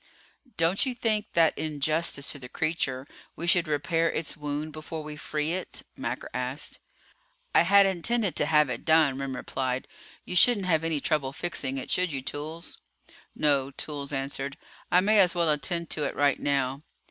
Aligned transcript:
"Don't 0.57 0.83
you 0.87 0.95
think 0.95 1.31
that 1.33 1.55
in 1.55 1.79
justice 1.79 2.31
to 2.31 2.39
the 2.39 2.49
creature 2.49 3.05
we 3.35 3.45
should 3.45 3.67
repair 3.67 4.09
its 4.11 4.35
wound 4.35 4.73
before 4.73 5.03
we 5.03 5.15
free 5.15 5.53
it?" 5.53 5.83
Macker 5.95 6.27
asked. 6.33 6.79
"I 7.53 7.61
had 7.61 7.85
intended 7.85 8.35
to 8.37 8.47
have 8.47 8.67
it 8.67 8.83
done," 8.83 9.19
Remm 9.19 9.35
replied. 9.35 9.87
"You 10.25 10.35
shouldn't 10.35 10.65
have 10.65 10.83
any 10.83 11.01
trouble 11.01 11.33
fixing 11.33 11.77
it, 11.77 11.91
should 11.91 12.11
you, 12.11 12.23
Toolls?" 12.23 12.79
"No," 13.35 13.69
Toolls 13.69 14.11
answered. 14.11 14.57
"I 14.91 15.01
may 15.01 15.19
as 15.19 15.35
well 15.35 15.51
attend 15.51 15.91
to 15.91 16.05
it 16.05 16.15
right 16.15 16.39
now." 16.39 16.81